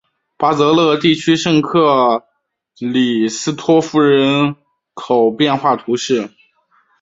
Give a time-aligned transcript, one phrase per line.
[0.35, 2.25] 巴泽勒地区圣克
[2.79, 4.55] 里斯托夫人
[4.95, 6.31] 口变化图示